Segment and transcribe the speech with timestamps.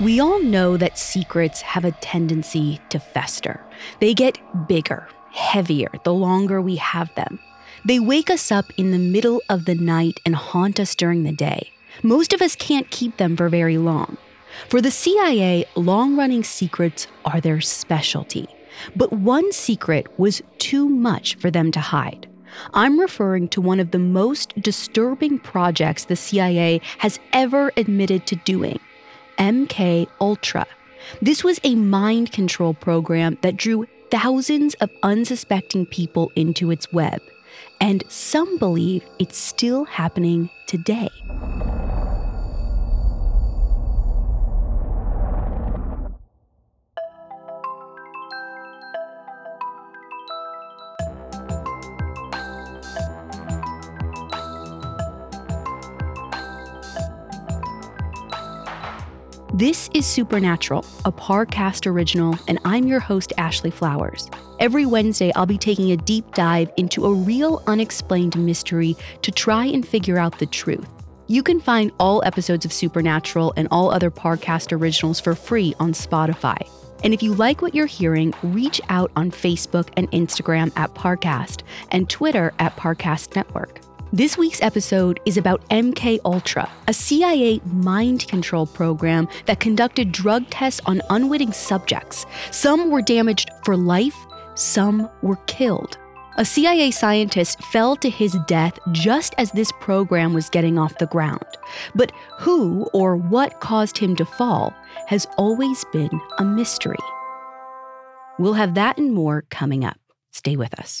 [0.00, 3.60] We all know that secrets have a tendency to fester.
[4.00, 7.38] They get bigger, heavier, the longer we have them.
[7.84, 11.32] They wake us up in the middle of the night and haunt us during the
[11.32, 11.70] day.
[12.02, 14.16] Most of us can't keep them for very long.
[14.70, 18.48] For the CIA, long running secrets are their specialty.
[18.96, 22.26] But one secret was too much for them to hide.
[22.72, 28.36] I'm referring to one of the most disturbing projects the CIA has ever admitted to
[28.36, 28.80] doing
[29.40, 30.66] MK Ultra.
[31.22, 37.22] This was a mind control program that drew thousands of unsuspecting people into its web.
[37.80, 41.08] And some believe it's still happening today.
[59.60, 64.30] This is Supernatural, a Parcast original, and I'm your host, Ashley Flowers.
[64.58, 69.66] Every Wednesday, I'll be taking a deep dive into a real unexplained mystery to try
[69.66, 70.88] and figure out the truth.
[71.26, 75.92] You can find all episodes of Supernatural and all other Parcast originals for free on
[75.92, 76.66] Spotify.
[77.04, 81.64] And if you like what you're hearing, reach out on Facebook and Instagram at Parcast
[81.90, 83.82] and Twitter at Parcast Network.
[84.12, 90.50] This week's episode is about MK Ultra, a CIA mind control program that conducted drug
[90.50, 92.26] tests on unwitting subjects.
[92.50, 94.16] Some were damaged for life,
[94.56, 95.96] some were killed.
[96.38, 101.06] A CIA scientist fell to his death just as this program was getting off the
[101.06, 101.46] ground.
[101.94, 104.74] But who or what caused him to fall
[105.06, 106.98] has always been a mystery.
[108.40, 110.00] We'll have that and more coming up.
[110.32, 111.00] Stay with us.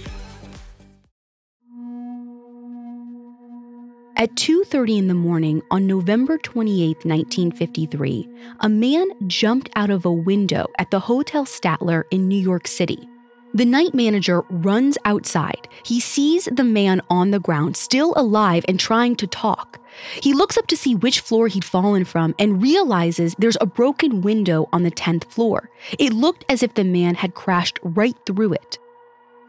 [4.17, 8.29] At 2:30 in the morning on November 28, 1953,
[8.59, 13.07] a man jumped out of a window at the Hotel Statler in New York City.
[13.53, 15.67] The night manager runs outside.
[15.83, 19.79] He sees the man on the ground, still alive and trying to talk.
[20.21, 24.21] He looks up to see which floor he'd fallen from and realizes there's a broken
[24.21, 25.69] window on the 10th floor.
[25.97, 28.77] It looked as if the man had crashed right through it.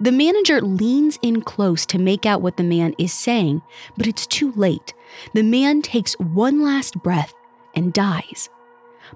[0.02, 3.62] The manager leans in close to make out what the man is saying,
[3.96, 4.94] but it's too late.
[5.32, 7.32] The man takes one last breath
[7.76, 8.50] and dies.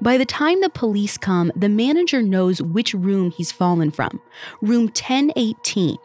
[0.01, 4.21] By the time the police come, the manager knows which room he's fallen from
[4.63, 5.97] room 1018.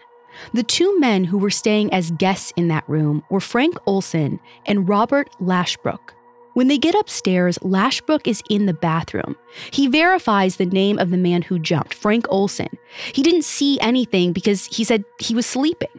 [0.55, 4.89] The two men who were staying as guests in that room were Frank Olson and
[4.89, 6.15] Robert Lashbrook.
[6.53, 9.35] When they get upstairs, Lashbrook is in the bathroom.
[9.71, 12.69] He verifies the name of the man who jumped, Frank Olson.
[13.13, 15.89] He didn't see anything because he said he was sleeping.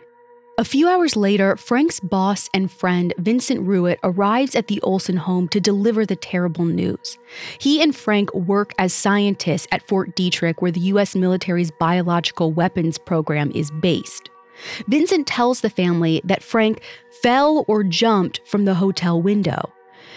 [0.58, 5.48] A few hours later, Frank's boss and friend, Vincent Ruwet, arrives at the Olson home
[5.48, 7.18] to deliver the terrible news.
[7.58, 11.16] He and Frank work as scientists at Fort Detrick, where the U.S.
[11.16, 14.28] military's biological weapons program is based.
[14.86, 16.82] Vincent tells the family that Frank
[17.22, 19.72] fell or jumped from the hotel window.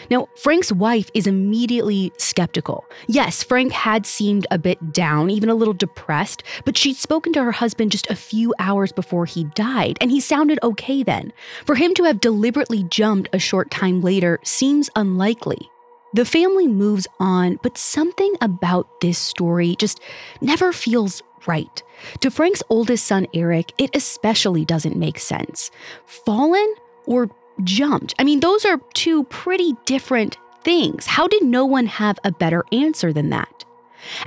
[0.10, 2.86] Now, Frank's wife is immediately skeptical.
[3.08, 7.44] Yes, Frank had seemed a bit down, even a little depressed, but she'd spoken to
[7.44, 11.34] her husband just a few hours before he died, and he sounded okay then.
[11.66, 15.70] For him to have deliberately jumped a short time later seems unlikely.
[16.14, 20.00] The family moves on, but something about this story just
[20.40, 21.84] never feels right.
[22.22, 25.72] To Frank's oldest son, Eric, it especially doesn't make sense.
[26.06, 26.74] Fallen
[27.06, 27.30] or
[27.64, 28.14] jumped?
[28.20, 31.06] I mean, those are two pretty different things.
[31.06, 33.66] How did no one have a better answer than that?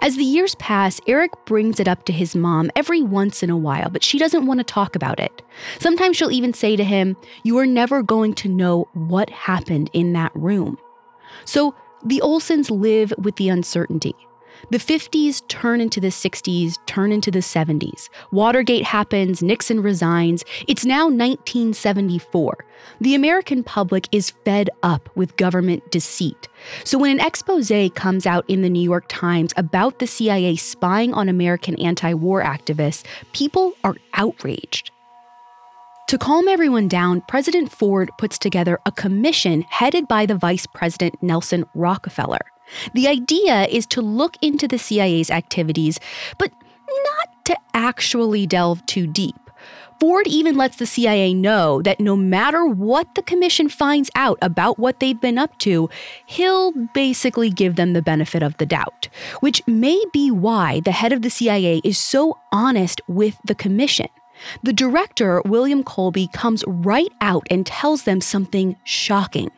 [0.01, 3.57] As the years pass, Eric brings it up to his mom every once in a
[3.57, 5.43] while, but she doesn't want to talk about it.
[5.79, 10.13] Sometimes she'll even say to him, You are never going to know what happened in
[10.15, 10.79] that room.
[11.45, 11.75] So
[12.05, 14.15] the Olsons live with the uncertainty.
[14.71, 18.09] The 50s turn into the 60s, turn into the 70s.
[18.31, 20.45] Watergate happens, Nixon resigns.
[20.67, 22.65] It's now 1974.
[23.01, 26.49] The American public is fed up with government deceit.
[26.85, 31.15] So when an expose comes out in the New York Times about the CIA spying
[31.15, 34.91] on American anti war activists, people are outraged.
[36.09, 41.23] To calm everyone down, President Ford puts together a commission headed by the Vice President
[41.23, 42.41] Nelson Rockefeller.
[42.95, 45.99] The idea is to look into the CIA's activities,
[46.39, 46.53] but
[46.89, 49.37] not to actually delve too deep.
[50.01, 54.79] Ford even lets the CIA know that no matter what the commission finds out about
[54.79, 55.91] what they've been up to,
[56.25, 59.09] he'll basically give them the benefit of the doubt,
[59.41, 64.07] which may be why the head of the CIA is so honest with the commission.
[64.63, 69.51] The director, William Colby, comes right out and tells them something shocking.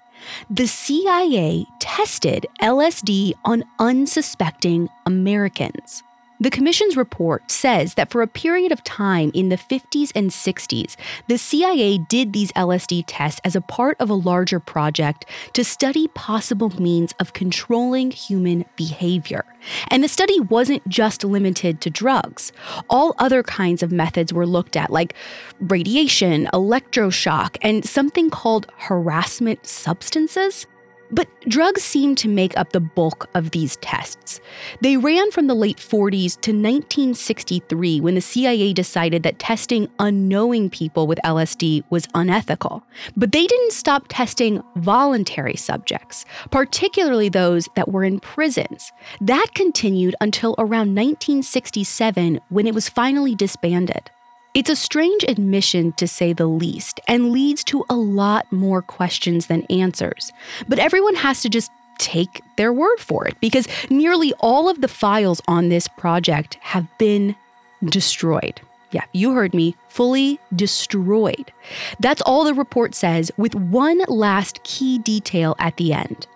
[0.49, 6.03] The CIA tested LSD on unsuspecting Americans.
[6.43, 10.97] The Commission's report says that for a period of time in the 50s and 60s,
[11.29, 16.09] the CIA did these LSD tests as a part of a larger project to study
[16.09, 19.45] possible means of controlling human behavior.
[19.89, 22.53] And the study wasn't just limited to drugs.
[22.89, 25.15] All other kinds of methods were looked at, like
[25.61, 30.67] radiation, electroshock, and something called harassment substances.
[31.13, 34.41] But drugs seem to make up the bulk of these tests.
[34.81, 40.71] They ran from the late 40s to 1963 when the CIA decided that testing unknowing
[40.71, 42.85] people with LSD was unethical.
[43.17, 48.93] But they didn't stop testing voluntary subjects, particularly those that were in prisons.
[49.21, 54.11] That continued until around 1967 when it was finally disbanded.
[54.53, 59.47] It's a strange admission, to say the least, and leads to a lot more questions
[59.47, 60.33] than answers.
[60.67, 64.89] But everyone has to just take their word for it because nearly all of the
[64.89, 67.37] files on this project have been
[67.85, 68.61] destroyed.
[68.91, 71.53] Yeah, you heard me, fully destroyed.
[72.01, 76.27] That's all the report says, with one last key detail at the end.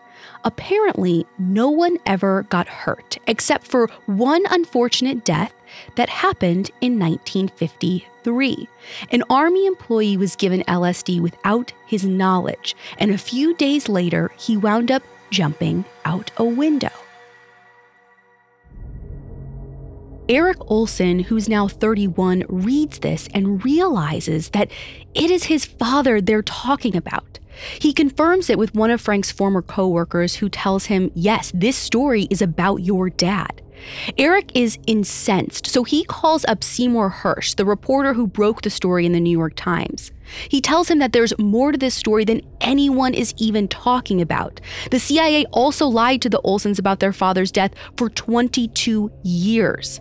[0.45, 5.55] Apparently, no one ever got hurt except for one unfortunate death
[5.97, 8.69] that happened in 1953.
[9.11, 14.57] An Army employee was given LSD without his knowledge, and a few days later, he
[14.57, 16.91] wound up jumping out a window.
[20.29, 24.71] Eric Olson, who's now 31, reads this and realizes that
[25.13, 27.39] it is his father they're talking about.
[27.79, 32.27] He confirms it with one of Frank's former coworkers who tells him, Yes, this story
[32.31, 33.61] is about your dad.
[34.17, 39.05] Eric is incensed, so he calls up Seymour Hersh, the reporter who broke the story
[39.05, 40.11] in the New York Times.
[40.49, 44.61] He tells him that there's more to this story than anyone is even talking about.
[44.91, 50.01] The CIA also lied to the Olsons about their father's death for 22 years.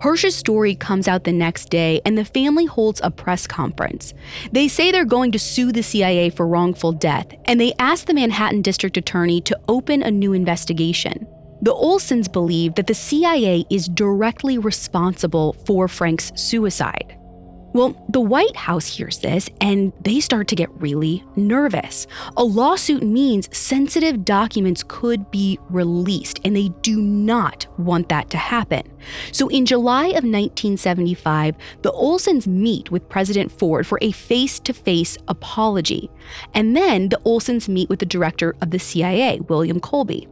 [0.00, 4.14] Hersh's story comes out the next day, and the family holds a press conference.
[4.52, 8.14] They say they're going to sue the CIA for wrongful death, and they ask the
[8.14, 11.26] Manhattan District Attorney to open a new investigation.
[11.62, 17.17] The Olsons believe that the CIA is directly responsible for Frank's suicide.
[17.78, 22.08] Well, the White House hears this and they start to get really nervous.
[22.36, 28.36] A lawsuit means sensitive documents could be released, and they do not want that to
[28.36, 28.82] happen.
[29.30, 34.72] So, in July of 1975, the Olsons meet with President Ford for a face to
[34.72, 36.10] face apology.
[36.54, 40.26] And then the Olsons meet with the director of the CIA, William Colby.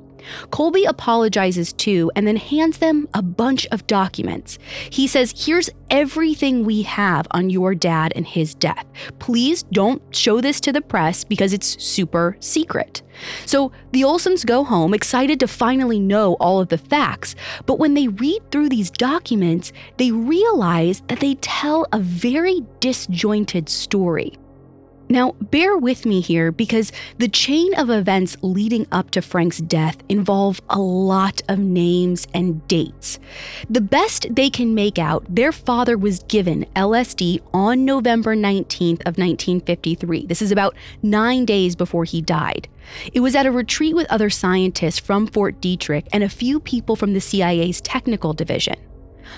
[0.51, 4.59] Colby apologizes too and then hands them a bunch of documents.
[4.91, 8.87] He says, Here's everything we have on your dad and his death.
[9.19, 13.03] Please don't show this to the press because it's super secret.
[13.47, 17.95] So the Olsons go home excited to finally know all of the facts, but when
[17.95, 24.37] they read through these documents, they realize that they tell a very disjointed story.
[25.09, 29.99] Now, bear with me here because the chain of events leading up to Frank's death
[30.09, 33.21] involve a lot of names and dates.
[33.71, 39.17] The best they can make out, their father was given LSD on November 19th of
[39.17, 40.27] 1953.
[40.27, 42.69] This is about 9 days before he died.
[43.13, 46.97] It was at a retreat with other scientists from Fort Detrick and a few people
[46.97, 48.77] from the CIA's technical division.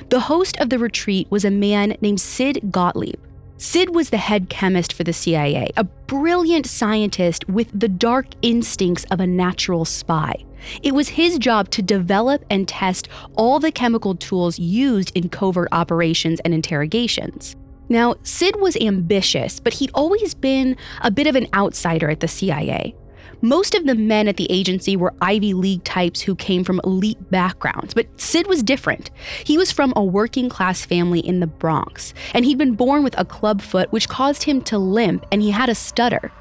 [0.09, 3.21] The host of the retreat was a man named Sid Gottlieb.
[3.61, 9.05] Sid was the head chemist for the CIA, a brilliant scientist with the dark instincts
[9.11, 10.45] of a natural spy.
[10.85, 15.69] It was his job to develop and test all the chemical tools used in covert
[15.73, 17.57] operations and interrogations.
[17.89, 22.29] Now, Sid was ambitious, but he'd always been a bit of an outsider at the
[22.29, 22.95] CIA.
[23.41, 27.31] Most of the men at the agency were Ivy League types who came from elite
[27.31, 29.13] backgrounds, but Sid was different.
[29.45, 33.17] He was from a working class family in the Bronx, and he'd been born with
[33.17, 36.33] a club foot which caused him to limp, and he had a stutter.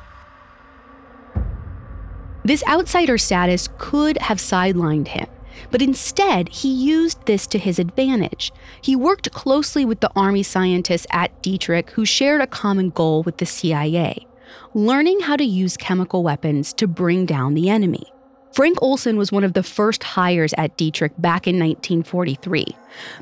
[2.44, 5.28] This outsider status could have sidelined him,
[5.70, 8.52] but instead, he used this to his advantage.
[8.82, 13.38] He worked closely with the Army scientists at Detrick, who shared a common goal with
[13.38, 14.27] the CIA
[14.74, 18.12] learning how to use chemical weapons to bring down the enemy.
[18.58, 22.66] Frank Olson was one of the first hires at Detrick back in 1943.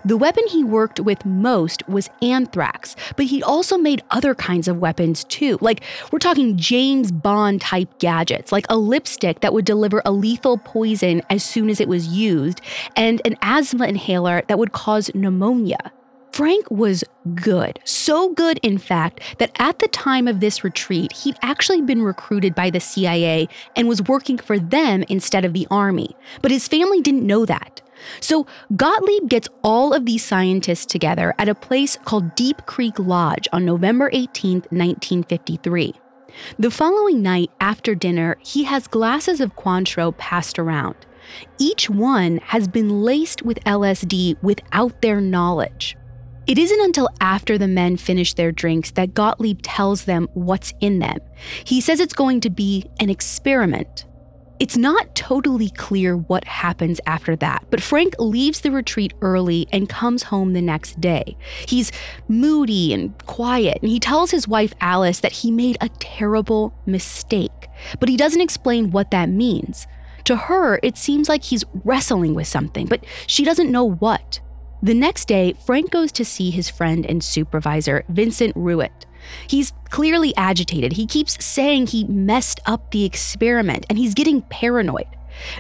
[0.06, 4.78] The weapon he worked with most was anthrax, but he also made other kinds of
[4.78, 5.58] weapons too.
[5.60, 10.58] Like, we're talking James Bond type gadgets, like a lipstick that would deliver a lethal
[10.58, 12.62] poison as soon as it was used,
[12.96, 15.92] and an asthma inhaler that would cause pneumonia.
[16.36, 17.02] Frank was
[17.34, 17.80] good.
[17.86, 22.54] So good, in fact, that at the time of this retreat, he'd actually been recruited
[22.54, 26.10] by the CIA and was working for them instead of the Army.
[26.42, 27.82] But his family didn't know that.
[28.20, 33.48] So Gottlieb gets all of these scientists together at a place called Deep Creek Lodge
[33.54, 35.94] on November 18, 1953.
[36.60, 40.98] The following night, after dinner, he has glasses of Cointreau passed around.
[41.60, 45.96] Each one has been laced with LSD without their knowledge.
[46.48, 51.00] It isn't until after the men finish their drinks that Gottlieb tells them what's in
[51.00, 51.18] them.
[51.64, 54.06] He says it's going to be an experiment.
[54.60, 59.90] It's not totally clear what happens after that, but Frank leaves the retreat early and
[59.90, 61.36] comes home the next day.
[61.68, 61.92] He's
[62.30, 67.68] moody and quiet, and he tells his wife Alice that he made a terrible mistake,
[68.00, 69.88] but he doesn't explain what that means.
[70.26, 74.40] To her, it seems like he's wrestling with something, but she doesn't know what.
[74.86, 78.92] The next day, Frank goes to see his friend and supervisor, Vincent Ruwet.
[79.48, 80.94] He's clearly agitated.
[80.94, 85.08] He keeps saying he messed up the experiment and he's getting paranoid.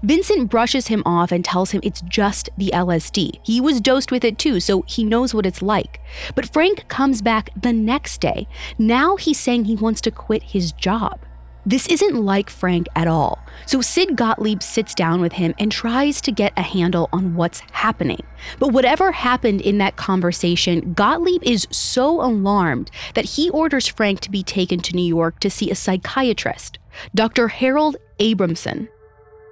[0.03, 3.39] Vincent brushes him off and tells him it's just the LSD.
[3.41, 5.99] He was dosed with it too, so he knows what it's like.
[6.35, 8.47] But Frank comes back the next day.
[8.77, 11.24] Now he's saying he wants to quit his job.
[11.65, 13.39] This isn't like Frank at all.
[13.65, 17.61] So Sid Gottlieb sits down with him and tries to get a handle on what's
[17.71, 18.21] happening.
[18.59, 24.31] But whatever happened in that conversation, Gottlieb is so alarmed that he orders Frank to
[24.31, 26.77] be taken to New York to see a psychiatrist,
[27.15, 27.47] Dr.
[27.47, 28.87] Harold Abramson.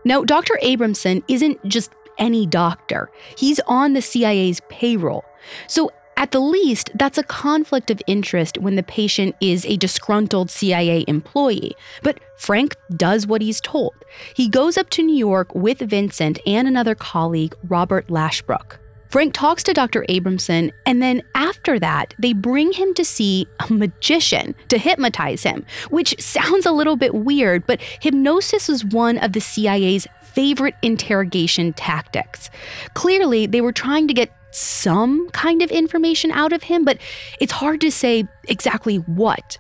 [0.05, 0.59] Now, Dr.
[0.61, 5.25] Abramson isn't just any doctor, he's on the CIA's payroll.
[5.67, 10.49] So at the least, that's a conflict of interest when the patient is a disgruntled
[10.49, 11.75] CIA employee.
[12.01, 13.93] But Frank does what he's told.
[14.35, 18.77] He goes up to New York with Vincent and another colleague, Robert Lashbrook.
[19.09, 20.03] Frank talks to Dr.
[20.09, 25.67] Abramson, and then after that, they bring him to see a magician to hypnotize him,
[25.91, 31.73] which sounds a little bit weird, but hypnosis is one of the CIA's favorite interrogation
[31.73, 32.49] tactics.
[32.95, 36.97] Clearly, they were trying to get some kind of information out of him, but
[37.39, 39.57] it's hard to say exactly what.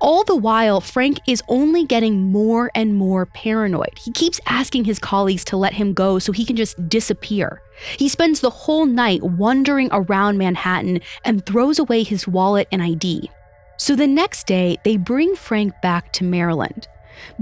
[0.00, 3.98] All the while, Frank is only getting more and more paranoid.
[3.98, 7.60] He keeps asking his colleagues to let him go so he can just disappear.
[7.98, 13.30] He spends the whole night wandering around Manhattan and throws away his wallet and ID.
[13.76, 16.88] So the next day, they bring Frank back to Maryland.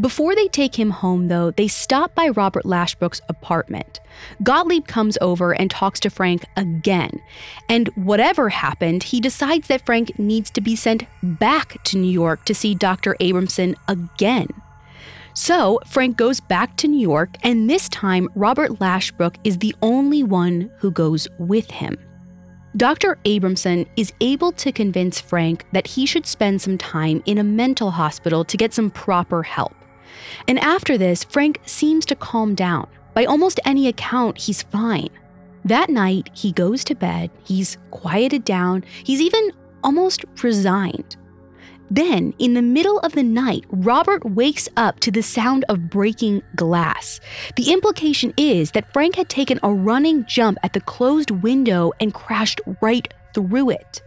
[0.01, 4.01] Before they take him home, though, they stop by Robert Lashbrook's apartment.
[4.43, 7.21] Gottlieb comes over and talks to Frank again.
[7.69, 12.45] And whatever happened, he decides that Frank needs to be sent back to New York
[12.47, 13.17] to see Dr.
[13.21, 14.49] Abramson again.
[15.35, 20.25] So Frank goes back to New York, and this time Robert Lashbrook is the only
[20.25, 21.97] one who goes with him.
[22.77, 23.19] Dr.
[23.25, 27.91] Abramson is able to convince Frank that he should spend some time in a mental
[27.91, 29.75] hospital to get some proper help.
[30.47, 32.87] And after this, Frank seems to calm down.
[33.15, 35.09] By almost any account, he's fine.
[35.65, 39.51] That night, he goes to bed, he's quieted down, he's even
[39.83, 41.17] almost resigned.
[41.91, 46.43] Then, in the middle of the night, Robert wakes up to the sound of breaking
[46.55, 47.21] glass.
[47.57, 52.13] The implication is that Frank had taken a running jump at the closed window and
[52.13, 54.03] crashed right through it.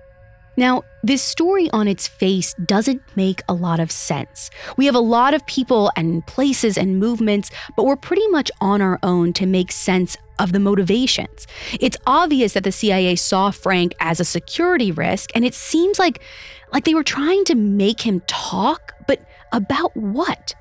[0.57, 4.51] Now, this story on its face doesn't make a lot of sense.
[4.77, 8.81] We have a lot of people and places and movements, but we're pretty much on
[8.81, 11.47] our own to make sense of the motivations.
[11.79, 16.21] It's obvious that the CIA saw Frank as a security risk, and it seems like
[16.71, 19.19] like they were trying to make him talk, but
[19.51, 20.53] about what?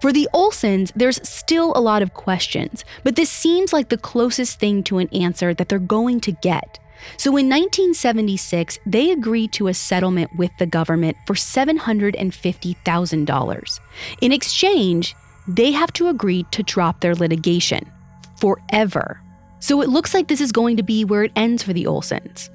[0.00, 4.60] For the Olsons, there's still a lot of questions, but this seems like the closest
[4.60, 6.78] thing to an answer that they're going to get.
[7.16, 13.80] So in 1976, they agreed to a settlement with the government for $750,000.
[14.20, 15.16] In exchange,
[15.46, 17.90] they have to agree to drop their litigation
[18.36, 19.20] forever.
[19.58, 22.50] So it looks like this is going to be where it ends for the Olsons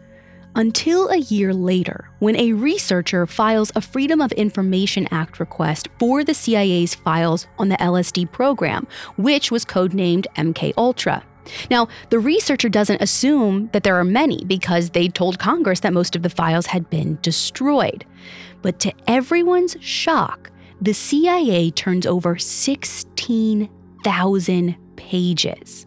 [0.59, 6.21] until a year later, when a researcher files a Freedom of Information Act request for
[6.21, 8.85] the CIA's files on the LSD program,
[9.15, 11.23] which was codenamed MK Ultra.
[11.71, 16.17] Now, the researcher doesn't assume that there are many because they told Congress that most
[16.17, 18.03] of the files had been destroyed.
[18.61, 20.51] But to everyone's shock,
[20.81, 25.85] the CIA turns over 16,000 pages.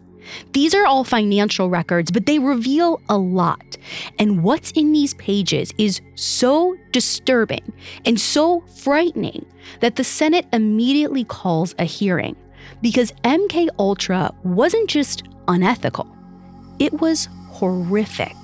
[0.53, 3.72] These are all financial records, but they reveal a lot.
[4.19, 7.73] And what's in these pages is so disturbing
[8.05, 9.45] and so frightening
[9.79, 12.35] that the Senate immediately calls a hearing
[12.81, 16.07] because MK Ultra wasn't just unethical.
[16.79, 18.35] It was horrific.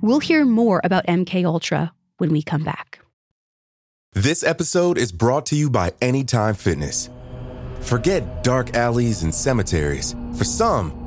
[0.00, 2.98] We'll hear more about MK Ultra when we come back.
[4.14, 7.08] This episode is brought to you by Anytime Fitness.
[7.80, 10.14] Forget dark alleys and cemeteries.
[10.36, 11.01] For some,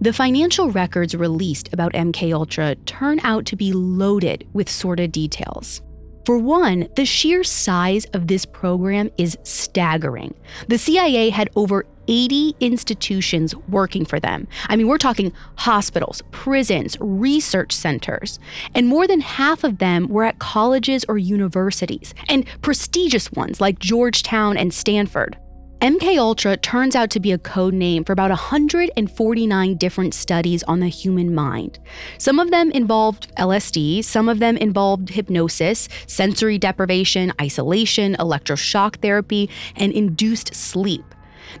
[0.00, 5.82] The financial records released about MK Ultra turn out to be loaded with sordid details.
[6.24, 10.34] For one, the sheer size of this program is staggering.
[10.68, 14.46] The CIA had over 80 institutions working for them.
[14.68, 18.38] I mean, we're talking hospitals, prisons, research centers,
[18.76, 23.80] and more than half of them were at colleges or universities, and prestigious ones like
[23.80, 25.36] Georgetown and Stanford.
[25.80, 30.80] MK Ultra turns out to be a code name for about 149 different studies on
[30.80, 31.78] the human mind.
[32.18, 39.48] Some of them involved LSD, some of them involved hypnosis, sensory deprivation, isolation, electroshock therapy,
[39.76, 41.04] and induced sleep.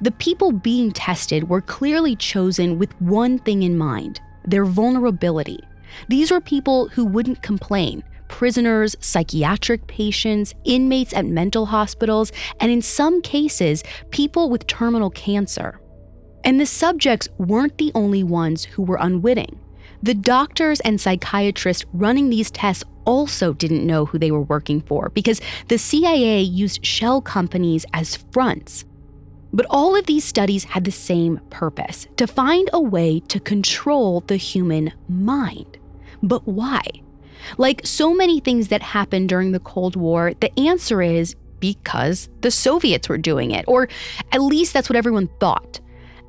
[0.00, 5.60] The people being tested were clearly chosen with one thing in mind their vulnerability.
[6.08, 12.82] These were people who wouldn't complain, prisoners, psychiatric patients, inmates at mental hospitals, and in
[12.82, 15.80] some cases, people with terminal cancer.
[16.44, 19.58] And the subjects weren't the only ones who were unwitting.
[20.02, 25.10] The doctors and psychiatrists running these tests also didn't know who they were working for
[25.14, 28.84] because the CIA used shell companies as fronts.
[29.52, 34.20] But all of these studies had the same purpose to find a way to control
[34.20, 35.78] the human mind.
[36.22, 36.82] But why?
[37.56, 42.50] Like so many things that happened during the Cold War, the answer is because the
[42.50, 43.88] Soviets were doing it, or
[44.32, 45.80] at least that's what everyone thought.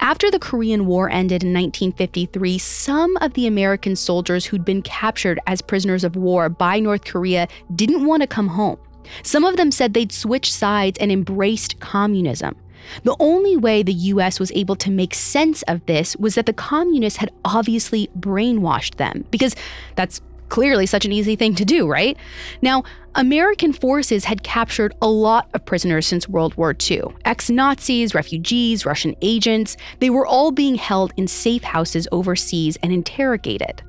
[0.01, 5.39] After the Korean War ended in 1953, some of the American soldiers who'd been captured
[5.45, 8.77] as prisoners of war by North Korea didn't want to come home.
[9.23, 12.55] Some of them said they'd switched sides and embraced communism.
[13.03, 16.53] The only way the US was able to make sense of this was that the
[16.53, 19.55] communists had obviously brainwashed them, because
[19.95, 22.17] that's clearly such an easy thing to do, right?
[22.61, 22.83] Now,
[23.15, 28.85] American forces had captured a lot of prisoners since World War II ex Nazis, refugees,
[28.85, 29.77] Russian agents.
[29.99, 33.81] They were all being held in safe houses overseas and interrogated.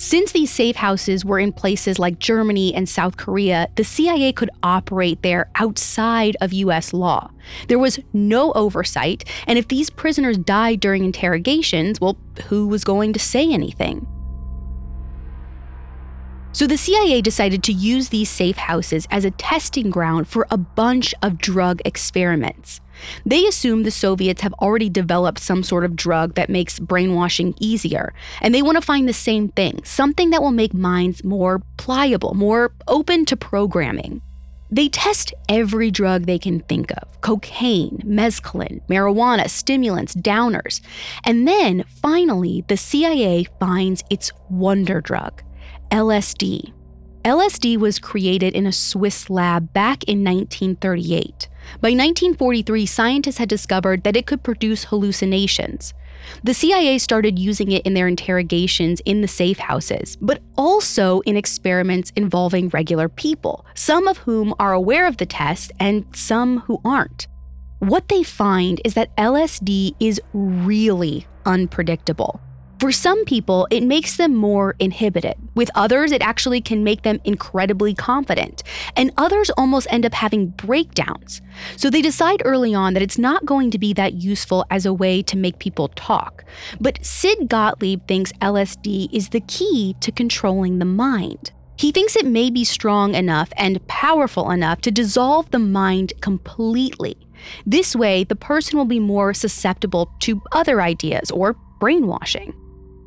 [0.00, 4.48] Since these safe houses were in places like Germany and South Korea, the CIA could
[4.62, 7.32] operate there outside of US law.
[7.66, 13.12] There was no oversight, and if these prisoners died during interrogations, well, who was going
[13.12, 14.06] to say anything?
[16.58, 20.56] So the CIA decided to use these safe houses as a testing ground for a
[20.56, 22.80] bunch of drug experiments.
[23.24, 28.12] They assume the Soviets have already developed some sort of drug that makes brainwashing easier,
[28.42, 32.34] and they want to find the same thing something that will make minds more pliable,
[32.34, 34.20] more open to programming.
[34.68, 40.80] They test every drug they can think of cocaine, mescaline, marijuana, stimulants, downers.
[41.22, 45.44] And then, finally, the CIA finds its wonder drug
[45.90, 46.72] LSD.
[47.24, 51.48] LSD was created in a Swiss lab back in 1938.
[51.80, 55.94] By 1943, scientists had discovered that it could produce hallucinations.
[56.44, 61.36] The CIA started using it in their interrogations in the safe houses, but also in
[61.36, 66.80] experiments involving regular people, some of whom are aware of the test and some who
[66.84, 67.28] aren't.
[67.78, 72.40] What they find is that LSD is really unpredictable.
[72.78, 75.34] For some people, it makes them more inhibited.
[75.56, 78.62] With others, it actually can make them incredibly confident.
[78.94, 81.42] And others almost end up having breakdowns.
[81.76, 84.92] So they decide early on that it's not going to be that useful as a
[84.94, 86.44] way to make people talk.
[86.80, 91.50] But Sid Gottlieb thinks LSD is the key to controlling the mind.
[91.76, 97.16] He thinks it may be strong enough and powerful enough to dissolve the mind completely.
[97.66, 102.52] This way, the person will be more susceptible to other ideas or brainwashing.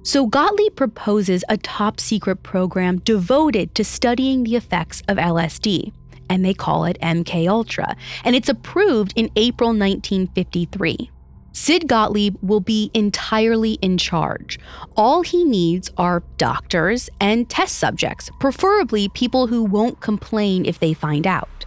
[0.04, 5.94] So Gottlieb proposes a top secret program devoted to studying the effects of LSD,
[6.28, 11.12] and they call it MK Ultra, and it's approved in April 1953.
[11.54, 14.58] Sid Gottlieb will be entirely in charge.
[14.98, 20.94] All he needs are doctors and test subjects, preferably people who won't complain if they
[20.94, 21.61] find out.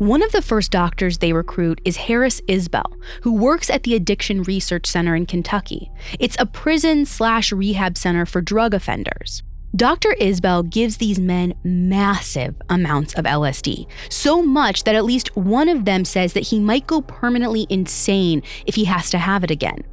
[0.00, 4.42] One of the first doctors they recruit is Harris Isbell, who works at the Addiction
[4.44, 5.90] Research Center in Kentucky.
[6.18, 9.42] It's a prison slash rehab center for drug offenders.
[9.76, 10.16] Dr.
[10.18, 15.84] Isbell gives these men massive amounts of LSD, so much that at least one of
[15.84, 19.84] them says that he might go permanently insane if he has to have it again.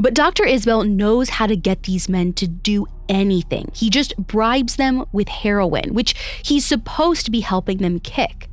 [0.00, 0.42] But Dr.
[0.42, 3.70] Isbell knows how to get these men to do anything.
[3.72, 8.48] He just bribes them with heroin, which he's supposed to be helping them kick.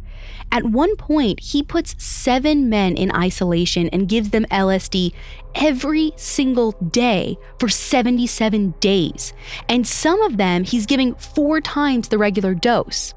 [0.52, 5.14] At one point, he puts seven men in isolation and gives them LSD
[5.56, 9.34] every single day for 77 days.
[9.70, 13.14] And some of them he's giving four times the regular dose.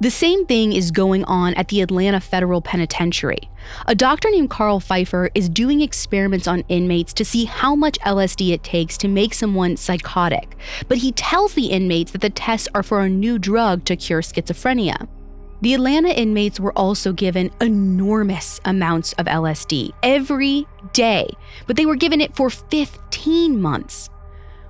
[0.00, 3.48] The same thing is going on at the Atlanta Federal Penitentiary.
[3.86, 8.52] A doctor named Carl Pfeiffer is doing experiments on inmates to see how much LSD
[8.52, 10.56] it takes to make someone psychotic,
[10.88, 14.20] but he tells the inmates that the tests are for a new drug to cure
[14.20, 15.08] schizophrenia.
[15.60, 21.28] The Atlanta inmates were also given enormous amounts of LSD every day,
[21.66, 24.10] but they were given it for 15 months.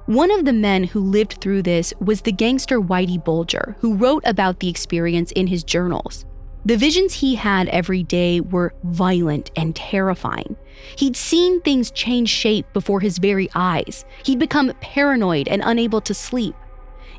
[0.07, 4.23] One of the men who lived through this was the gangster Whitey Bulger, who wrote
[4.27, 6.27] about the experience in his journals.
[6.67, 10.57] The visions he had every day were violent and terrifying.
[10.97, 14.05] He'd seen things change shape before his very eyes.
[14.25, 16.55] He'd become paranoid and unable to sleep.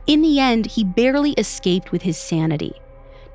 [0.08, 2.74] In the end, he barely escaped with his sanity.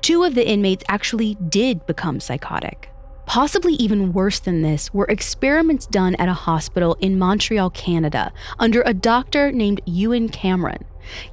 [0.01, 2.89] Two of the inmates actually did become psychotic.
[3.27, 8.81] Possibly even worse than this were experiments done at a hospital in Montreal, Canada, under
[8.81, 10.83] a doctor named Ewen Cameron.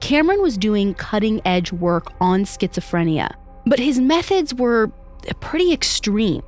[0.00, 3.34] Cameron was doing cutting edge work on schizophrenia,
[3.66, 4.92] but his methods were
[5.40, 6.42] pretty extreme.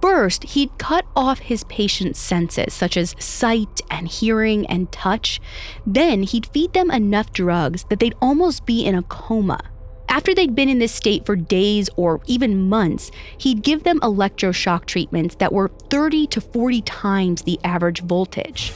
[0.00, 5.40] First, he'd cut off his patient's senses, such as sight and hearing and touch.
[5.84, 9.60] Then, he'd feed them enough drugs that they'd almost be in a coma.
[10.08, 14.86] After they'd been in this state for days or even months, he'd give them electroshock
[14.86, 18.72] treatments that were 30 to 40 times the average voltage.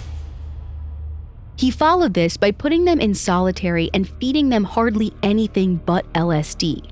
[1.56, 6.90] He followed this by putting them in solitary and feeding them hardly anything but LSD.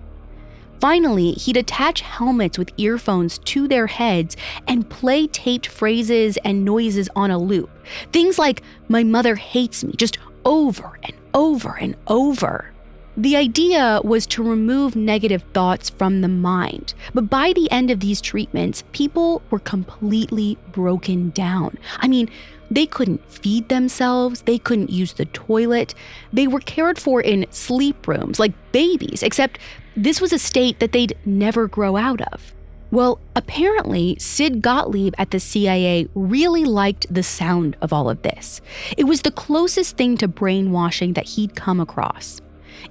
[0.80, 7.08] Finally, he'd attach helmets with earphones to their heads and play taped phrases and noises
[7.16, 7.70] on a loop.
[8.12, 12.72] Things like, My mother hates me, just over and over and over.
[13.18, 16.94] The idea was to remove negative thoughts from the mind.
[17.12, 21.78] But by the end of these treatments, people were completely broken down.
[21.96, 22.30] I mean,
[22.70, 25.96] they couldn't feed themselves, they couldn't use the toilet,
[26.32, 29.58] they were cared for in sleep rooms like babies, except
[29.96, 32.54] this was a state that they'd never grow out of.
[32.92, 38.60] Well, apparently, Sid Gottlieb at the CIA really liked the sound of all of this.
[38.96, 42.40] It was the closest thing to brainwashing that he'd come across.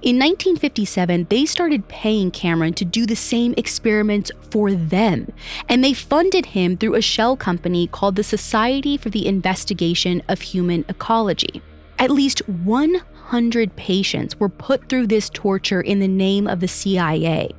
[0.00, 5.32] In 1957, they started paying Cameron to do the same experiments for them,
[5.68, 10.40] and they funded him through a shell company called the Society for the Investigation of
[10.40, 11.62] Human Ecology.
[11.98, 17.50] At least 100 patients were put through this torture in the name of the CIA.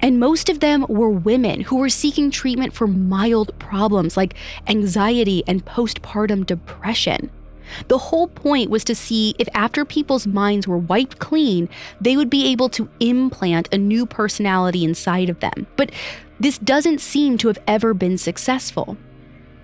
[0.00, 4.34] And most of them were women who were seeking treatment for mild problems like
[4.66, 7.30] anxiety and postpartum depression.
[7.88, 11.68] The whole point was to see if after people's minds were wiped clean,
[12.00, 15.66] they would be able to implant a new personality inside of them.
[15.76, 15.90] But
[16.38, 18.96] this doesn't seem to have ever been successful.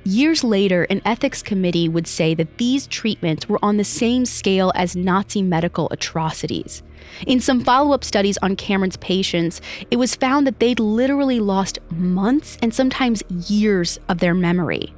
[0.05, 4.73] Years later, an ethics committee would say that these treatments were on the same scale
[4.75, 6.83] as Nazi medical atrocities.
[7.25, 9.61] In some follow up studies on Cameron's patients,
[9.93, 14.93] it was found that they'd literally lost months and sometimes years of their memory.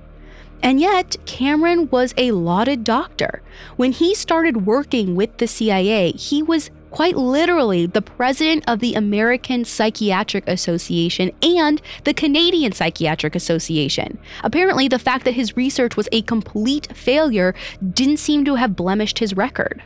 [0.64, 3.42] And yet, Cameron was a lauded doctor.
[3.76, 8.94] When he started working with the CIA, he was quite literally the president of the
[8.94, 14.16] American Psychiatric Association and the Canadian Psychiatric Association.
[14.42, 17.54] Apparently, the fact that his research was a complete failure
[17.92, 19.82] didn't seem to have blemished his record.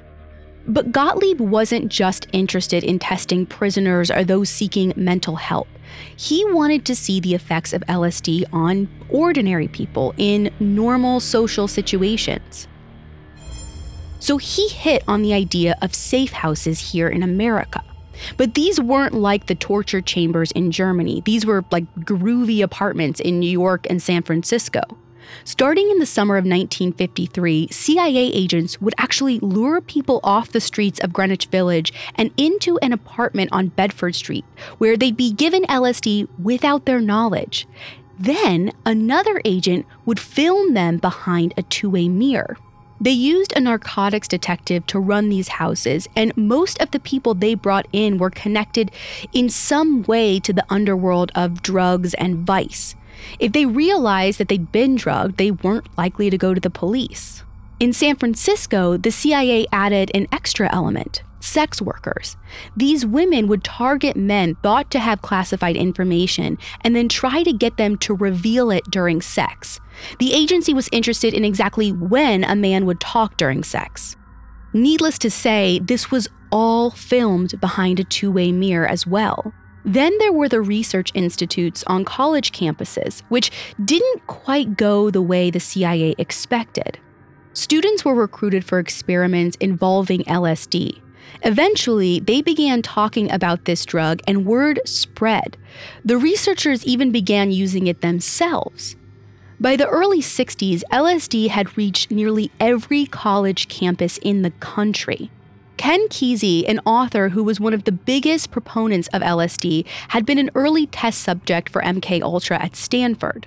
[0.69, 5.67] But Gottlieb wasn't just interested in testing prisoners or those seeking mental help.
[6.15, 12.69] He wanted to see the effects of LSD on ordinary people in normal social situations.
[14.21, 17.83] So he hit on the idea of safe houses here in America.
[18.37, 21.23] But these weren't like the torture chambers in Germany.
[21.25, 24.83] These were like groovy apartments in New York and San Francisco.
[25.45, 30.99] Starting in the summer of 1953, CIA agents would actually lure people off the streets
[31.01, 34.45] of Greenwich Village and into an apartment on Bedford Street,
[34.79, 37.67] where they'd be given LSD without their knowledge.
[38.19, 42.57] Then another agent would film them behind a two way mirror.
[43.01, 47.55] They used a narcotics detective to run these houses, and most of the people they
[47.55, 48.91] brought in were connected
[49.33, 52.97] in some way to the underworld of drugs and vice.
[53.39, 57.43] If they realized that they'd been drugged, they weren't likely to go to the police.
[57.81, 62.37] In San Francisco, the CIA added an extra element sex workers.
[62.77, 67.77] These women would target men thought to have classified information and then try to get
[67.77, 69.81] them to reveal it during sex.
[70.19, 74.17] The agency was interested in exactly when a man would talk during sex.
[74.73, 79.53] Needless to say, this was all filmed behind a two way mirror as well.
[79.85, 83.51] Then there were the research institutes on college campuses, which
[83.85, 86.99] didn't quite go the way the CIA expected.
[87.53, 91.01] Students were recruited for experiments involving LSD,
[91.43, 95.57] Eventually, they began talking about this drug and word spread.
[96.05, 98.97] The researchers even began using it themselves.
[99.61, 105.31] By the early 60s, LSD had reached nearly every college campus in the country.
[105.79, 110.39] Ken Kesey, an author who was one of the biggest proponents of LSD, had been
[110.39, 113.47] an early test subject for MK Ultra at Stanford.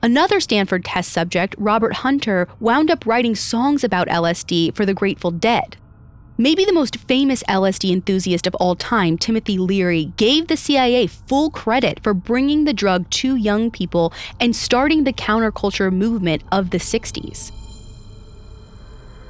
[0.00, 5.32] Another Stanford test subject, Robert Hunter, wound up writing songs about LSD for the Grateful
[5.32, 5.76] Dead.
[6.38, 11.50] Maybe the most famous LSD enthusiast of all time, Timothy Leary, gave the CIA full
[11.50, 16.78] credit for bringing the drug to young people and starting the counterculture movement of the
[16.78, 17.50] 60s.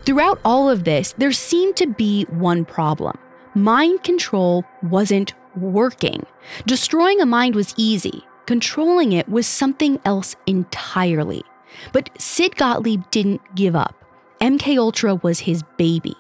[0.04, 3.18] Throughout all of this, there seemed to be one problem
[3.54, 6.24] mind control wasn't working.
[6.66, 11.44] Destroying a mind was easy, controlling it was something else entirely.
[11.92, 13.94] But Sid Gottlieb didn't give up.
[14.40, 16.16] MK Ultra was his baby.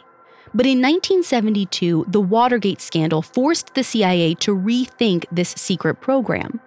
[0.54, 6.60] But in 1972, the Watergate scandal forced the CIA to rethink this secret program.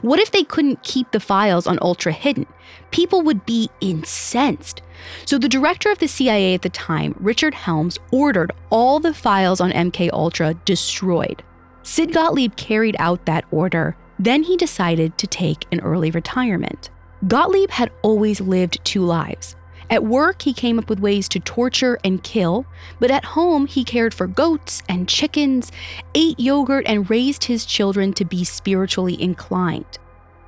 [0.00, 2.46] What if they couldn't keep the files on Ultra hidden?
[2.92, 4.80] People would be incensed.
[5.24, 9.60] So the director of the CIA at the time, Richard Helms, ordered all the files
[9.60, 11.42] on MK Ultra destroyed.
[11.82, 13.96] Sid Gottlieb carried out that order.
[14.18, 16.90] Then he decided to take an early retirement.
[17.26, 19.56] Gottlieb had always lived two lives
[19.92, 22.64] at work, he came up with ways to torture and kill,
[22.98, 25.70] but at home, he cared for goats and chickens,
[26.14, 29.98] ate yogurt, and raised his children to be spiritually inclined.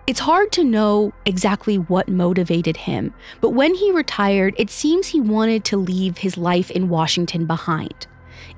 [0.06, 5.20] It's hard to know exactly what motivated him, but when he retired, it seems he
[5.20, 8.06] wanted to leave his life in Washington behind.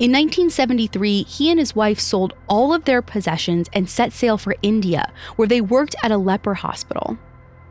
[0.00, 4.56] In 1973, he and his wife sold all of their possessions and set sail for
[4.60, 7.16] India, where they worked at a leper hospital.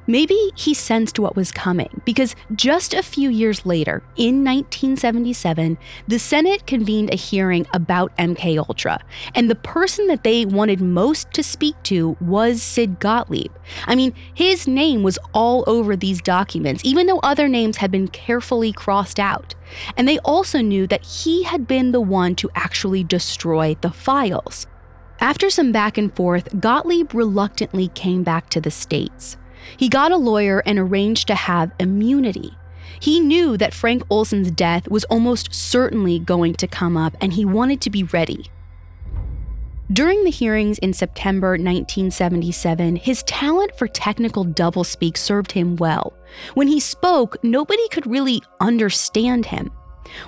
[0.07, 6.19] Maybe he sensed what was coming because just a few years later, in 1977, the
[6.19, 8.99] Senate convened a hearing about MK Ultra,
[9.33, 13.51] and the person that they wanted most to speak to was Sid Gottlieb.
[13.87, 18.07] I mean, his name was all over these documents, even though other names had been
[18.07, 19.55] carefully crossed out.
[19.97, 24.67] And they also knew that he had been the one to actually destroy the files.
[25.19, 29.37] After some back and forth, Gottlieb reluctantly came back to the States.
[29.77, 32.55] He got a lawyer and arranged to have immunity.
[32.99, 37.45] He knew that Frank Olson's death was almost certainly going to come up, and he
[37.45, 38.49] wanted to be ready.
[39.91, 46.13] During the hearings in September 1977, his talent for technical doublespeak served him well.
[46.55, 49.71] When he spoke, nobody could really understand him.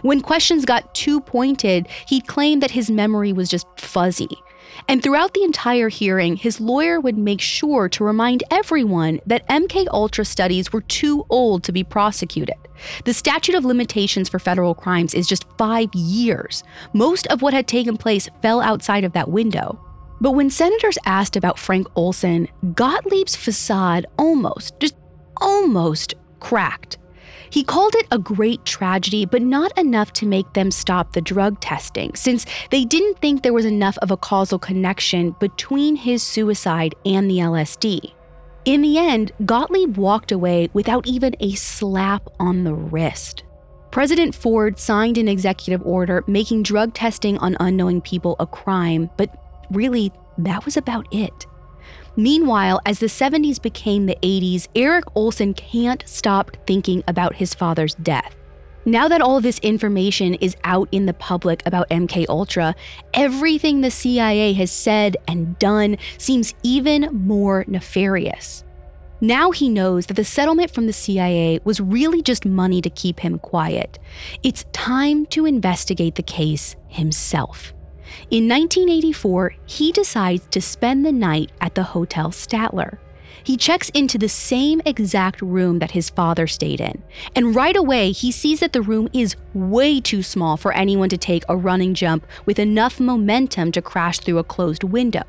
[0.04, 4.30] When questions got too pointed, he claimed that his memory was just fuzzy.
[4.88, 9.88] And throughout the entire hearing, his lawyer would make sure to remind everyone that MK
[9.92, 12.56] Ultra studies were too old to be prosecuted.
[13.06, 16.64] The statute of limitations for federal crimes is just 5 years.
[16.94, 19.80] Most of what had taken place fell outside of that window.
[20.22, 24.96] But when senators asked about Frank Olson, Gottlieb's facade almost, just
[25.42, 26.98] almost cracked.
[27.50, 31.60] He called it a great tragedy, but not enough to make them stop the drug
[31.60, 36.96] testing, since they didn't think there was enough of a causal connection between his suicide
[37.06, 38.14] and the LSD.
[38.66, 43.44] In the end, Gottlieb walked away without even a slap on the wrist.
[43.92, 49.34] President Ford signed an executive order making drug testing on unknowing people a crime, but
[49.72, 51.48] really, that was about it.
[52.18, 57.94] Meanwhile, as the 70s became the 80s, Eric Olson can't stop thinking about his father's
[57.94, 58.36] death.
[58.86, 62.74] Now that all this information is out in the public about MK Ultra,
[63.14, 68.64] everything the CIA has said and done seems even more nefarious.
[69.22, 73.20] Now he knows that the settlement from the CIA was really just money to keep
[73.20, 74.00] him quiet.
[74.42, 77.74] It's time to investigate the case himself.
[78.30, 82.98] In 1984, he decides to spend the night at the Hotel Statler.
[83.44, 87.02] He checks into the same exact room that his father stayed in,
[87.34, 91.18] and right away he sees that the room is way too small for anyone to
[91.18, 95.24] take a running jump with enough momentum to crash through a closed window.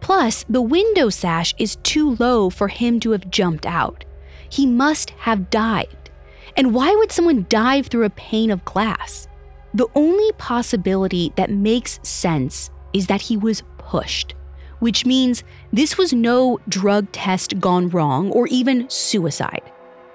[0.00, 4.04] Plus, the window sash is too low for him to have jumped out.
[4.48, 6.10] He must have dived.
[6.56, 9.28] And why would someone dive through a pane of glass?
[9.74, 14.34] The only possibility that makes sense is that he was pushed,
[14.80, 19.62] which means this was no drug test gone wrong or even suicide.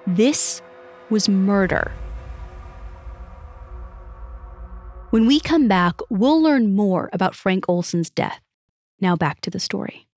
[0.06, 0.62] This
[1.10, 1.92] was murder.
[5.10, 8.40] When we come back, we'll learn more about Frank Olson's death.
[9.00, 10.07] Now back to the story.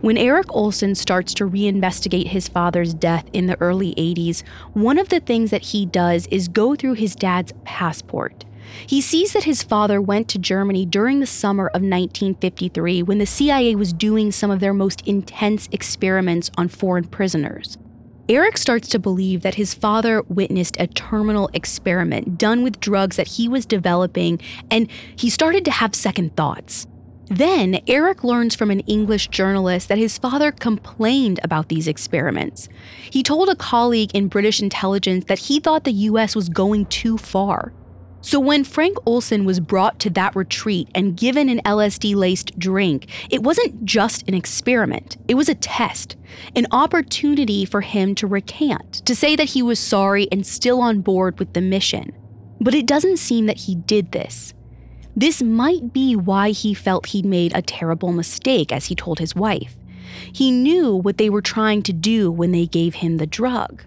[0.00, 5.08] When Eric Olson starts to reinvestigate his father's death in the early 80s, one of
[5.08, 8.44] the things that he does is go through his dad's passport.
[8.86, 13.26] He sees that his father went to Germany during the summer of 1953 when the
[13.26, 17.76] CIA was doing some of their most intense experiments on foreign prisoners.
[18.28, 23.26] Eric starts to believe that his father witnessed a terminal experiment done with drugs that
[23.26, 24.38] he was developing,
[24.70, 26.86] and he started to have second thoughts.
[27.30, 32.68] Then, Eric learns from an English journalist that his father complained about these experiments.
[33.10, 37.18] He told a colleague in British intelligence that he thought the US was going too
[37.18, 37.72] far.
[38.20, 43.06] So, when Frank Olson was brought to that retreat and given an LSD laced drink,
[43.30, 46.16] it wasn't just an experiment, it was a test,
[46.56, 51.00] an opportunity for him to recant, to say that he was sorry and still on
[51.00, 52.10] board with the mission.
[52.60, 54.52] But it doesn't seem that he did this.
[55.18, 59.34] This might be why he felt he'd made a terrible mistake, as he told his
[59.34, 59.76] wife.
[60.32, 63.82] He knew what they were trying to do when they gave him the drug.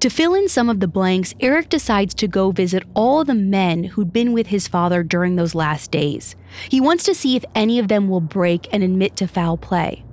[0.00, 3.84] To fill in some of the blanks, Eric decides to go visit all the men
[3.84, 6.36] who'd been with his father during those last days.
[6.70, 10.04] He wants to see if any of them will break and admit to foul play.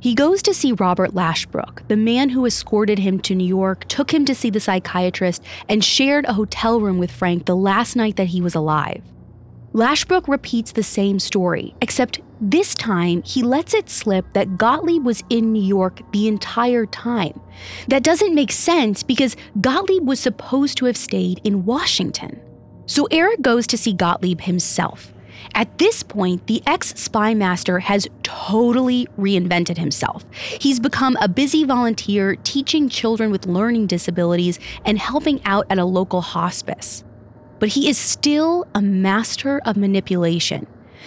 [0.00, 4.12] He goes to see Robert Lashbrook, the man who escorted him to New York, took
[4.12, 8.16] him to see the psychiatrist, and shared a hotel room with Frank the last night
[8.16, 9.02] that he was alive.
[9.76, 15.22] Lashbrook repeats the same story, except this time he lets it slip that Gottlieb was
[15.28, 17.38] in New York the entire time.
[17.88, 22.40] That doesn't make sense because Gottlieb was supposed to have stayed in Washington.
[22.86, 25.12] So Eric goes to see Gottlieb himself.
[25.54, 30.24] At this point, the ex spy master has totally reinvented himself.
[30.58, 35.84] He's become a busy volunteer teaching children with learning disabilities and helping out at a
[35.84, 37.04] local hospice
[37.58, 40.66] but he is still a master of manipulation.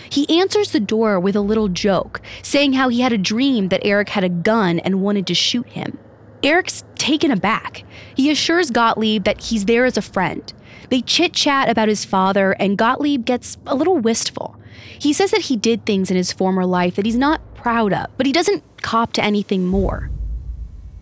[0.10, 3.86] He answers the door with a little joke, saying how he had a dream that
[3.86, 5.98] Eric had a gun and wanted to shoot him.
[6.42, 7.84] Eric's taken aback.
[8.16, 10.54] He assures Gottlieb that he's there as a friend.
[10.90, 14.56] They chit chat about his father, and Gottlieb gets a little wistful.
[14.98, 18.08] He says that he did things in his former life that he's not proud of,
[18.18, 20.10] but he doesn't cop to anything more.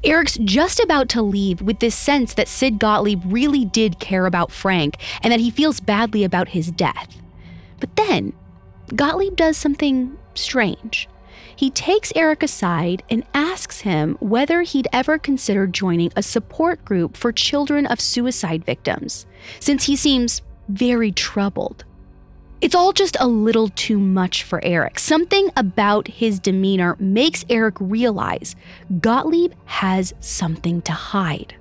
[0.04, 4.52] Eric's just about to leave with this sense that Sid Gottlieb really did care about
[4.52, 7.18] Frank and that he feels badly about his death.
[7.80, 8.34] But then,
[8.96, 11.10] Gottlieb does something strange.
[11.56, 17.18] He takes Eric aside and asks him whether he'd ever considered joining a support group
[17.18, 19.26] for children of suicide victims,
[19.60, 21.84] since he seems very troubled.
[22.60, 24.98] It's all just a little too much for Eric.
[24.98, 28.56] Something about his demeanor makes Eric realize
[29.00, 31.54] Gottlieb has something to hide.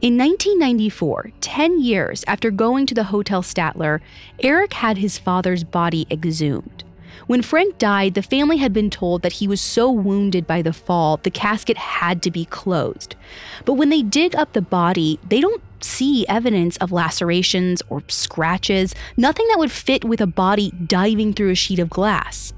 [0.00, 4.00] In 1994, 10 years after going to the Hotel Statler,
[4.40, 6.82] Eric had his father's body exhumed.
[7.26, 10.72] When Frank died, the family had been told that he was so wounded by the
[10.72, 13.16] fall, the casket had to be closed.
[13.64, 18.94] But when they dig up the body, they don't see evidence of lacerations or scratches,
[19.16, 22.52] nothing that would fit with a body diving through a sheet of glass.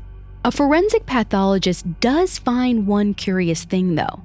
[0.45, 4.23] A forensic pathologist does find one curious thing, though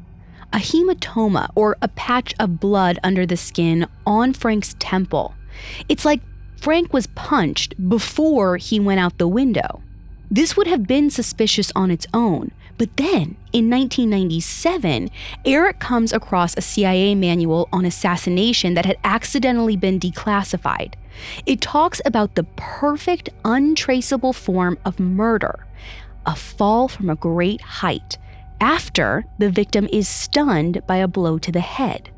[0.54, 5.34] a hematoma, or a patch of blood under the skin on Frank's temple.
[5.88, 6.22] It's like
[6.58, 9.82] Frank was punched before he went out the window.
[10.32, 15.10] This would have been suspicious on its own, but then, in 1997,
[15.46, 20.94] Eric comes across a CIA manual on assassination that had accidentally been declassified.
[21.46, 25.68] It talks about the perfect, untraceable form of murder
[26.26, 28.18] a fall from a great height
[28.60, 32.12] after the victim is stunned by a blow to the head.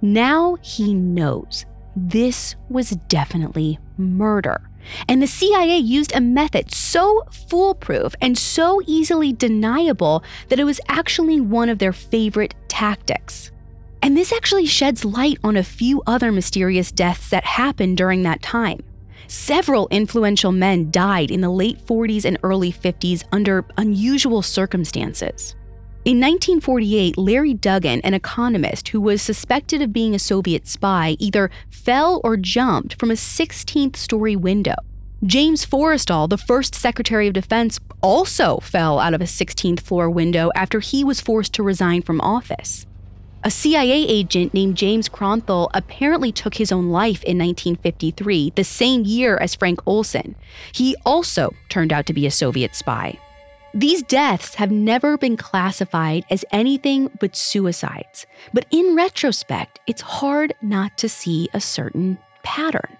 [0.00, 4.69] Now he knows this was definitely murder.
[5.08, 10.80] And the CIA used a method so foolproof and so easily deniable that it was
[10.88, 13.50] actually one of their favorite tactics.
[14.02, 18.42] And this actually sheds light on a few other mysterious deaths that happened during that
[18.42, 18.80] time.
[19.26, 25.54] Several influential men died in the late 40s and early 50s under unusual circumstances.
[26.02, 31.50] In 1948, Larry Duggan, an economist who was suspected of being a Soviet spy, either
[31.68, 34.76] fell or jumped from a 16th story window.
[35.22, 40.50] James Forrestal, the first Secretary of Defense, also fell out of a 16th floor window
[40.54, 42.86] after he was forced to resign from office.
[43.44, 49.04] A CIA agent named James Kronthal apparently took his own life in 1953, the same
[49.04, 50.34] year as Frank Olson.
[50.72, 53.18] He also turned out to be a Soviet spy.
[53.72, 60.54] These deaths have never been classified as anything but suicides, but in retrospect, it's hard
[60.60, 62.96] not to see a certain pattern.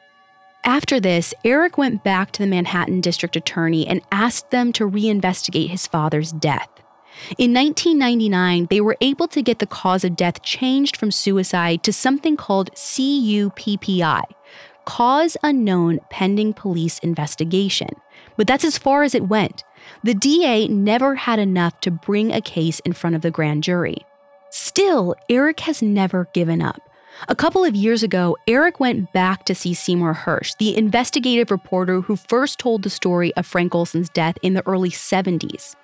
[0.62, 5.70] After this, Eric went back to the Manhattan District Attorney and asked them to reinvestigate
[5.70, 6.68] his father's death.
[7.36, 11.92] In 1999, they were able to get the cause of death changed from suicide to
[11.92, 14.22] something called CUPPI,
[14.84, 17.90] Cause Unknown Pending Police Investigation.
[18.36, 19.64] But that's as far as it went.
[20.02, 23.98] The DA never had enough to bring a case in front of the grand jury.
[24.50, 26.80] Still, Eric has never given up.
[27.28, 32.00] A couple of years ago, Eric went back to see Seymour Hersh, the investigative reporter
[32.00, 35.74] who first told the story of Frank Olson's death in the early 70s.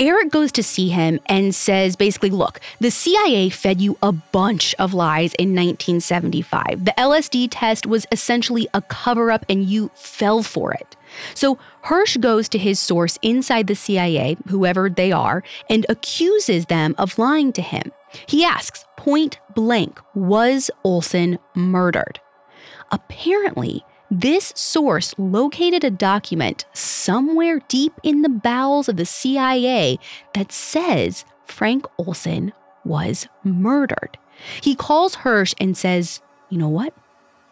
[0.00, 4.74] Eric goes to see him and says basically, look, the CIA fed you a bunch
[4.76, 6.84] of lies in 1975.
[6.84, 10.96] The LSD test was essentially a cover up and you fell for it.
[11.34, 16.96] So Hersh goes to his source inside the CIA, whoever they are, and accuses them
[16.98, 17.92] of lying to him.
[18.26, 22.18] He asks point blank, was Olson murdered?
[22.90, 29.98] Apparently, this source located a document somewhere deep in the bowels of the CIA
[30.34, 32.52] that says Frank Olson
[32.84, 34.18] was murdered.
[34.60, 36.94] He calls Hersh and says, You know what?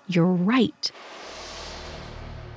[0.09, 0.91] You're right.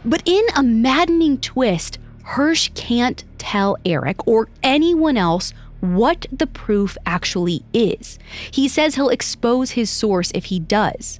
[0.03, 6.97] But in a maddening twist, Hersh can't tell Eric or anyone else what the proof
[7.05, 8.17] actually is.
[8.51, 11.19] He says he'll expose his source if he does.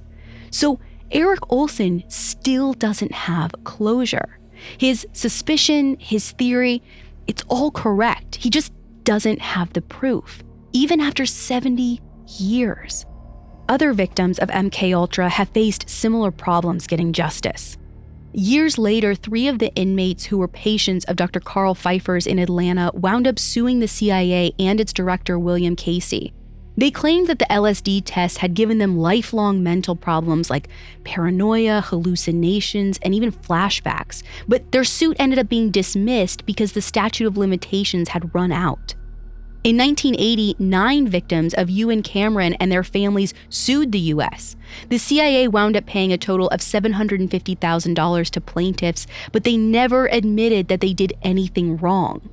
[0.50, 4.38] So Eric Olson still doesn't have closure.
[4.78, 6.82] His suspicion, his theory,
[7.26, 8.36] it's all correct.
[8.36, 8.72] He just
[9.04, 10.42] doesn't have the proof,
[10.72, 12.00] even after 70
[12.38, 13.06] years.
[13.68, 17.76] Other victims of MK Ultra have faced similar problems getting justice.
[18.32, 21.40] Years later, three of the inmates who were patients of Dr.
[21.40, 26.34] Carl Pfeiffer's in Atlanta wound up suing the CIA and its director, William Casey.
[26.78, 30.68] They claimed that the LSD test had given them lifelong mental problems like
[31.04, 37.26] paranoia, hallucinations, and even flashbacks, but their suit ended up being dismissed because the statute
[37.26, 38.94] of limitations had run out.
[39.64, 44.54] In 1980, nine victims of Ewen Cameron and their families sued the U.S.
[44.90, 50.68] The CIA wound up paying a total of $750,000 to plaintiffs, but they never admitted
[50.68, 52.30] that they did anything wrong.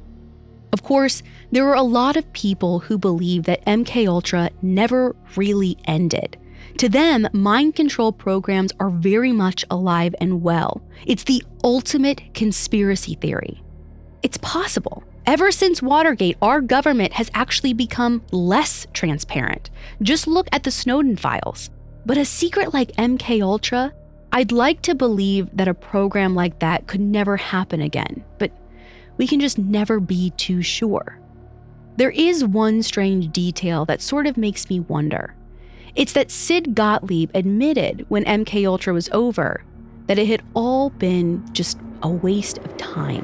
[0.74, 1.22] Of course,
[1.52, 6.36] there are a lot of people who believe that MK Ultra never really ended.
[6.80, 10.82] To them, mind control programs are very much alive and well.
[11.06, 13.62] It's the ultimate conspiracy theory.
[14.24, 15.04] It's possible.
[15.28, 19.70] Ever since Watergate, our government has actually become less transparent.
[20.02, 21.70] Just look at the Snowden files.
[22.06, 23.94] But a secret like MK Ultra,
[24.32, 28.26] I'd like to believe that a program like that could never happen again.
[28.40, 28.52] But
[29.24, 31.18] we can just never be too sure.
[31.96, 35.34] There is one strange detail that sort of makes me wonder.
[35.96, 39.64] It's that Sid Gottlieb admitted when MK Ultra was over
[40.08, 43.24] that it had all been just a waste of time.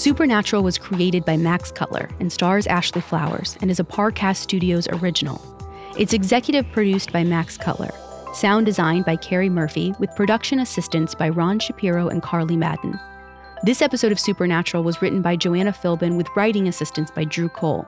[0.00, 4.88] Supernatural was created by Max Cutler and stars Ashley Flowers and is a Parcast Studios
[4.88, 5.42] original.
[5.98, 7.90] It's executive produced by Max Cutler,
[8.32, 12.98] sound designed by Carrie Murphy, with production assistance by Ron Shapiro and Carly Madden.
[13.62, 17.86] This episode of Supernatural was written by Joanna Philbin with writing assistance by Drew Cole.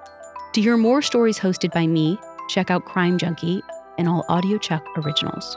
[0.52, 2.18] To hear more stories hosted by me,
[2.50, 3.62] check out Crime Junkie
[3.96, 5.56] and all Audiochuck originals.